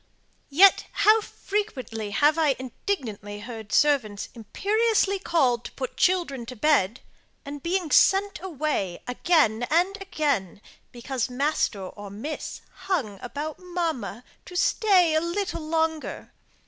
Yet, 0.49 0.87
how 0.93 1.21
frequently 1.21 2.09
have 2.09 2.35
I 2.39 2.55
indignantly 2.57 3.41
heard 3.41 3.71
servants 3.71 4.29
imperiously 4.33 5.19
called 5.19 5.65
to 5.65 5.71
put 5.73 5.95
children 5.95 6.47
to 6.47 6.55
bed, 6.55 7.01
and 7.45 7.61
sent 7.93 8.41
away 8.41 9.03
again 9.07 9.67
and 9.69 9.95
again, 10.01 10.59
because 10.91 11.29
master 11.29 11.83
or 11.85 12.09
miss 12.09 12.61
hung 12.87 13.19
about 13.21 13.59
mamma, 13.59 14.23
to 14.47 14.55
stay 14.55 15.13
a 15.13 15.21
little 15.21 15.61
longer. 15.67 16.31